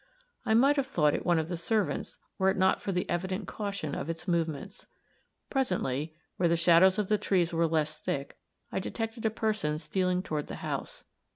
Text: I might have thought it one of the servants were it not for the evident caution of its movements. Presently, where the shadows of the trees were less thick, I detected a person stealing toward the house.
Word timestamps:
I 0.47 0.55
might 0.55 0.77
have 0.77 0.87
thought 0.87 1.13
it 1.13 1.27
one 1.27 1.37
of 1.37 1.47
the 1.47 1.55
servants 1.55 2.17
were 2.39 2.49
it 2.49 2.57
not 2.57 2.81
for 2.81 2.91
the 2.91 3.07
evident 3.07 3.47
caution 3.47 3.93
of 3.93 4.09
its 4.09 4.27
movements. 4.27 4.87
Presently, 5.51 6.15
where 6.37 6.49
the 6.49 6.57
shadows 6.57 6.97
of 6.97 7.07
the 7.07 7.19
trees 7.19 7.53
were 7.53 7.67
less 7.67 7.99
thick, 7.99 8.35
I 8.71 8.79
detected 8.79 9.27
a 9.27 9.29
person 9.29 9.77
stealing 9.77 10.23
toward 10.23 10.47
the 10.47 10.55
house. 10.65 11.05